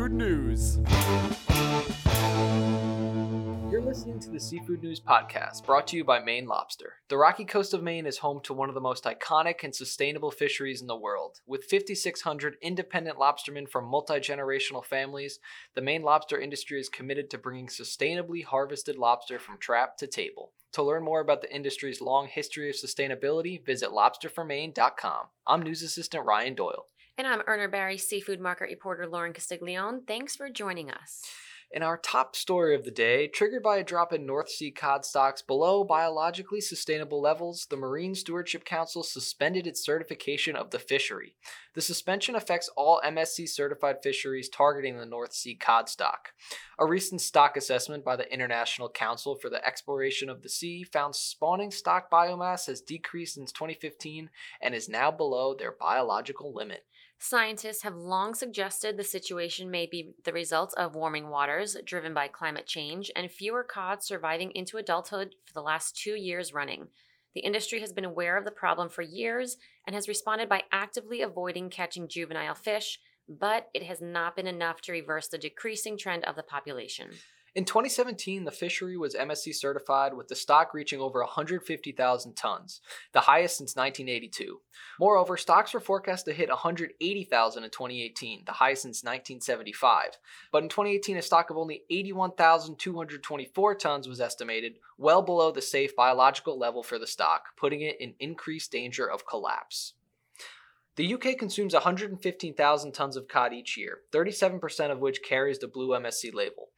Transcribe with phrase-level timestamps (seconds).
[0.00, 0.78] Seafood news.
[3.70, 6.94] You're listening to the Seafood News Podcast, brought to you by Maine Lobster.
[7.08, 10.30] The rocky coast of Maine is home to one of the most iconic and sustainable
[10.30, 11.40] fisheries in the world.
[11.46, 15.38] With 5,600 independent lobstermen from multi generational families,
[15.74, 20.52] the Maine lobster industry is committed to bringing sustainably harvested lobster from trap to table.
[20.72, 25.26] To learn more about the industry's long history of sustainability, visit lobsterfrommaine.com.
[25.46, 26.86] I'm News Assistant Ryan Doyle.
[27.18, 30.06] And I'm Urner Barry Seafood Market Reporter Lauren Castiglione.
[30.06, 31.22] Thanks for joining us.
[31.72, 35.04] In our top story of the day, triggered by a drop in North Sea cod
[35.04, 41.36] stocks below biologically sustainable levels, the Marine Stewardship Council suspended its certification of the fishery.
[41.74, 46.30] The suspension affects all MSC certified fisheries targeting the North Sea cod stock.
[46.76, 51.14] A recent stock assessment by the International Council for the Exploration of the Sea found
[51.14, 54.28] spawning stock biomass has decreased since 2015
[54.60, 56.84] and is now below their biological limit.
[57.22, 62.26] Scientists have long suggested the situation may be the result of warming waters driven by
[62.26, 66.88] climate change and fewer cod surviving into adulthood for the last two years running.
[67.34, 71.20] The industry has been aware of the problem for years and has responded by actively
[71.20, 76.24] avoiding catching juvenile fish, but it has not been enough to reverse the decreasing trend
[76.24, 77.10] of the population.
[77.52, 82.80] In 2017, the fishery was MSC certified with the stock reaching over 150,000 tons,
[83.12, 84.60] the highest since 1982.
[85.00, 90.18] Moreover, stocks were forecast to hit 180,000 in 2018, the highest since 1975.
[90.52, 95.96] But in 2018, a stock of only 81,224 tons was estimated, well below the safe
[95.96, 99.94] biological level for the stock, putting it in increased danger of collapse.
[100.94, 105.88] The UK consumes 115,000 tons of cod each year, 37% of which carries the blue
[105.90, 106.69] MSC label.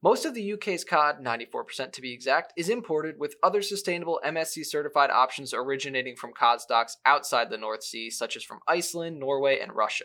[0.00, 4.64] Most of the UK's cod, 94% to be exact, is imported, with other sustainable MSC
[4.64, 9.58] certified options originating from cod stocks outside the North Sea, such as from Iceland, Norway,
[9.58, 10.04] and Russia.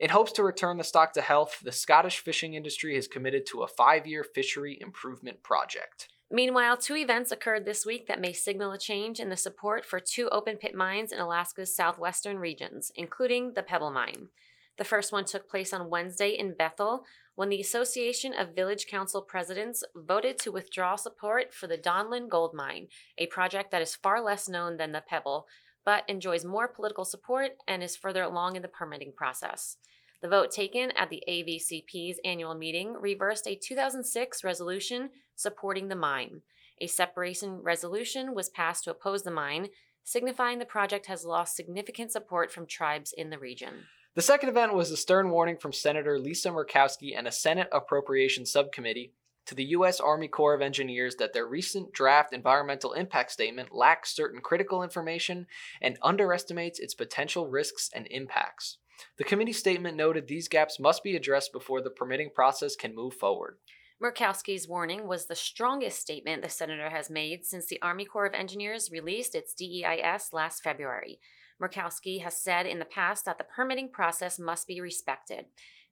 [0.00, 3.62] In hopes to return the stock to health, the Scottish fishing industry has committed to
[3.62, 6.08] a five year fishery improvement project.
[6.32, 10.00] Meanwhile, two events occurred this week that may signal a change in the support for
[10.00, 14.30] two open pit mines in Alaska's southwestern regions, including the Pebble Mine.
[14.78, 19.20] The first one took place on Wednesday in Bethel, when the Association of Village Council
[19.20, 22.86] Presidents voted to withdraw support for the Donlin Gold Mine,
[23.18, 25.46] a project that is far less known than the Pebble,
[25.84, 29.78] but enjoys more political support and is further along in the permitting process.
[30.22, 36.42] The vote taken at the AVCP's annual meeting reversed a 2006 resolution supporting the mine.
[36.80, 39.68] A separation resolution was passed to oppose the mine,
[40.04, 43.84] signifying the project has lost significant support from tribes in the region.
[44.18, 48.50] The second event was a stern warning from Senator Lisa Murkowski and a Senate Appropriations
[48.50, 49.12] Subcommittee
[49.46, 50.00] to the U.S.
[50.00, 55.46] Army Corps of Engineers that their recent draft environmental impact statement lacks certain critical information
[55.80, 58.78] and underestimates its potential risks and impacts.
[59.18, 63.14] The committee statement noted these gaps must be addressed before the permitting process can move
[63.14, 63.58] forward.
[64.02, 68.34] Murkowski's warning was the strongest statement the senator has made since the Army Corps of
[68.34, 71.20] Engineers released its DEIS last February.
[71.60, 75.46] Murkowski has said in the past that the permitting process must be respected.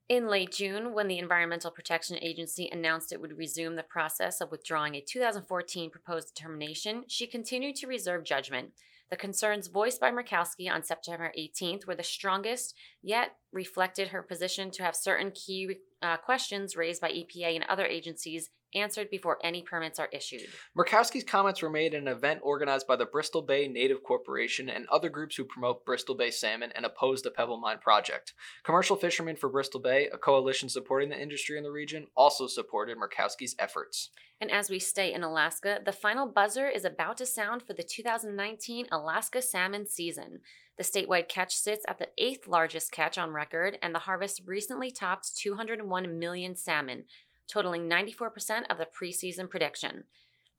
[0.09, 4.51] In late June, when the Environmental Protection Agency announced it would resume the process of
[4.51, 8.71] withdrawing a 2014 proposed determination, she continued to reserve judgment.
[9.09, 14.71] The concerns voiced by Murkowski on September 18th were the strongest, yet reflected her position
[14.71, 19.61] to have certain key uh, questions raised by EPA and other agencies answered before any
[19.61, 20.47] permits are issued.
[20.77, 24.87] Murkowski's comments were made at an event organized by the Bristol Bay Native Corporation and
[24.87, 28.33] other groups who promote Bristol Bay salmon and oppose the Pebble Mine project.
[28.63, 32.97] Commercial Fishermen for Bristol Bay, a coalition supporting the industry in the region, also supported
[32.97, 34.09] Murkowski's efforts.
[34.39, 37.83] And as we stay in Alaska, the final buzzer is about to sound for the
[37.83, 40.41] 2019 Alaska salmon season.
[40.77, 44.91] The statewide catch sits at the eighth largest catch on record, and the harvest recently
[44.91, 47.05] topped 201 million salmon,
[47.47, 50.03] totaling 94% of the preseason prediction.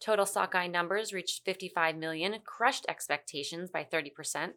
[0.01, 4.53] Total sockeye numbers reached 55 million, crushed expectations by 30%,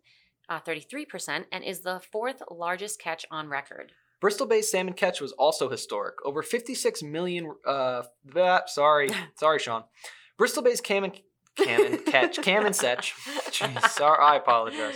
[0.49, 3.93] uh, 33%, and is the fourth largest catch on record.
[4.19, 6.23] Bristol Bay's salmon catch was also historic.
[6.23, 7.55] Over 56 million.
[7.65, 8.03] Uh,
[8.67, 9.83] sorry, sorry, Sean.
[10.37, 11.11] Bristol Bay's salmon,
[11.57, 13.13] salmon catch, salmon setch.
[13.49, 14.95] Jeez, sorry, I apologize.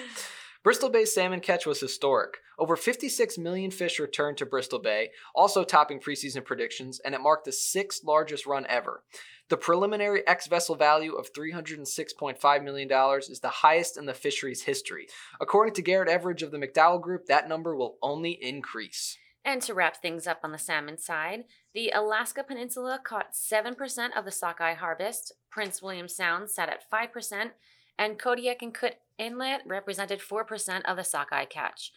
[0.65, 2.39] Bristol Bay's salmon catch was historic.
[2.57, 7.45] Over 56 million fish returned to Bristol Bay, also topping preseason predictions, and it marked
[7.45, 9.03] the sixth largest run ever.
[9.49, 12.89] The preliminary ex vessel value of $306.5 million
[13.19, 15.05] is the highest in the fishery's history.
[15.39, 19.19] According to Garrett Evridge of the McDowell Group, that number will only increase.
[19.45, 21.43] And to wrap things up on the salmon side,
[21.75, 27.51] the Alaska Peninsula caught 7% of the sockeye harvest, Prince William Sound sat at 5%,
[27.97, 31.91] and Kodiak and Cook Inlet represented 4% of the sockeye catch.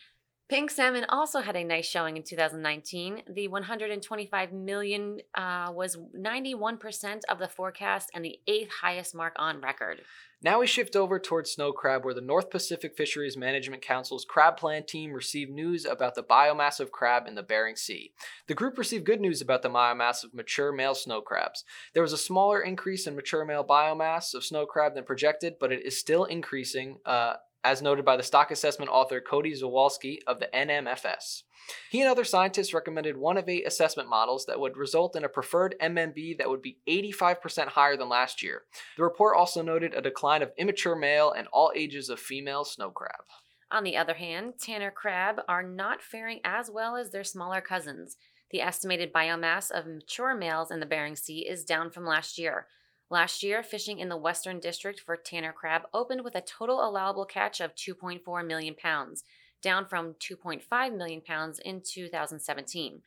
[0.49, 3.23] Pink salmon also had a nice showing in 2019.
[3.29, 9.61] The 125 million uh, was 91% of the forecast and the eighth highest mark on
[9.61, 10.01] record.
[10.41, 14.57] Now we shift over towards snow crab, where the North Pacific Fisheries Management Council's crab
[14.57, 18.13] plan team received news about the biomass of crab in the Bering Sea.
[18.47, 21.65] The group received good news about the biomass of mature male snow crabs.
[21.93, 25.73] There was a smaller increase in mature male biomass of snow crab than projected, but
[25.73, 26.99] it is still increasing.
[27.05, 27.35] Uh,
[27.65, 31.43] as noted by the stock assessment author Cody Szuwalski of the NMFS.
[31.91, 35.29] He and other scientists recommended one of eight assessment models that would result in a
[35.29, 38.63] preferred MMB that would be 85% higher than last year.
[38.97, 42.91] The report also noted a decline of immature male and all ages of female snow
[42.91, 43.21] crab.
[43.71, 48.17] On the other hand, tanner crab are not faring as well as their smaller cousins.
[48.51, 52.67] The estimated biomass of mature males in the Bering Sea is down from last year.
[53.11, 57.25] Last year, fishing in the Western District for tanner crab opened with a total allowable
[57.25, 59.25] catch of 2.4 million pounds,
[59.63, 63.01] down from 2.5 million pounds in 2017.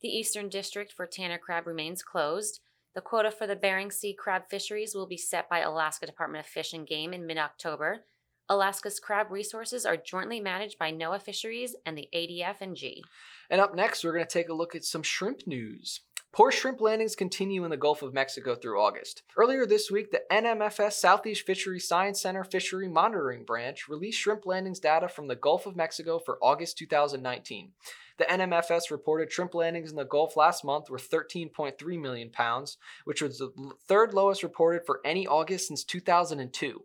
[0.00, 2.60] The Eastern District for tanner crab remains closed.
[2.94, 6.50] The quota for the Bering Sea crab fisheries will be set by Alaska Department of
[6.50, 8.04] Fish and Game in mid October.
[8.48, 13.04] Alaska's crab resources are jointly managed by NOAA Fisheries and the ADF and G.
[13.50, 16.00] And up next, we're going to take a look at some shrimp news.
[16.30, 19.22] Poor shrimp landings continue in the Gulf of Mexico through August.
[19.36, 24.78] Earlier this week, the NMFS Southeast Fishery Science Center Fishery Monitoring Branch released shrimp landings
[24.78, 27.72] data from the Gulf of Mexico for August 2019.
[28.18, 33.22] The NMFS reported shrimp landings in the Gulf last month were 13.3 million pounds, which
[33.22, 33.50] was the
[33.86, 36.84] third lowest reported for any August since 2002.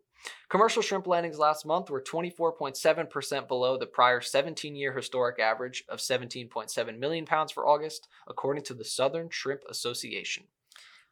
[0.50, 6.00] Commercial shrimp landings last month were 24.7% below the prior 17 year historic average of
[6.00, 10.44] 17.7 million pounds for August, according to the Southern Shrimp Association.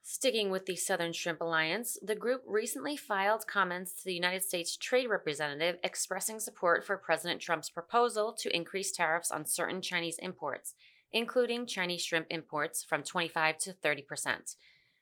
[0.04, 4.76] Sticking with the Southern Shrimp Alliance, the group recently filed comments to the United States
[4.76, 10.74] Trade Representative expressing support for President Trump's proposal to increase tariffs on certain Chinese imports,
[11.12, 14.56] including Chinese shrimp imports, from 25 to 30 percent.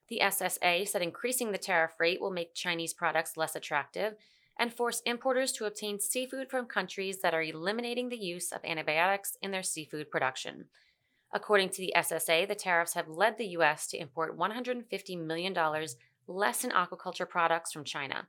[0.10, 4.16] The SSA said increasing the tariff rate will make Chinese products less attractive
[4.58, 9.38] and force importers to obtain seafood from countries that are eliminating the use of antibiotics
[9.42, 10.66] in their seafood production.
[11.32, 13.88] According to the SSA, the tariffs have led the U.S.
[13.88, 15.56] to import $150 million
[16.28, 18.28] less in aquaculture products from China.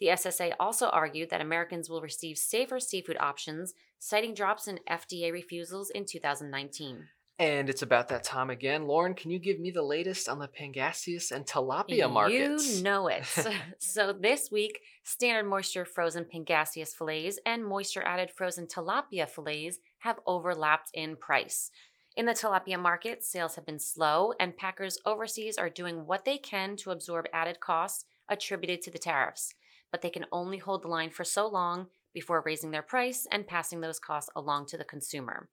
[0.00, 5.30] The SSA also argued that Americans will receive safer seafood options, citing drops in FDA
[5.30, 7.08] refusals in 2019.
[7.40, 8.86] And it's about that time again.
[8.86, 12.76] Lauren, can you give me the latest on the Pangasius and tilapia markets?
[12.76, 13.24] You know it.
[13.78, 20.20] so this week, standard moisture frozen Pangasius fillets and moisture added frozen tilapia fillets have
[20.26, 21.70] overlapped in price.
[22.14, 26.36] In the tilapia market, sales have been slow, and packers overseas are doing what they
[26.36, 29.54] can to absorb added costs attributed to the tariffs.
[29.90, 33.46] But they can only hold the line for so long before raising their price and
[33.46, 35.48] passing those costs along to the consumer.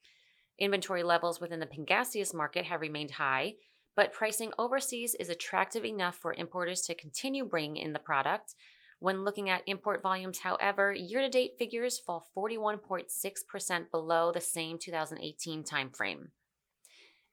[0.59, 3.55] Inventory levels within the Pangasius market have remained high,
[3.95, 8.55] but pricing overseas is attractive enough for importers to continue bringing in the product.
[8.99, 14.79] When looking at import volumes, however, year to date figures fall 41.6% below the same
[14.79, 16.29] 2018 timeframe.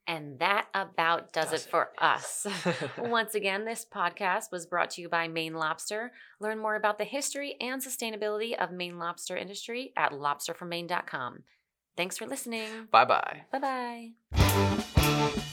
[0.06, 2.02] And that about does, does it for it.
[2.02, 2.46] us.
[2.98, 6.12] Once again, this podcast was brought to you by Maine Lobster.
[6.40, 11.44] Learn more about the history and sustainability of Maine lobster industry at lobsterfrommaine.com.
[11.96, 12.88] Thanks for listening.
[12.90, 13.42] Bye bye.
[13.52, 15.44] Bye bye.